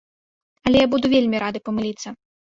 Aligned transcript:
Але 0.69 0.77
я 0.81 0.87
буду 0.95 1.05
вельмі 1.15 1.43
рады 1.45 1.63
памыліцца. 1.71 2.17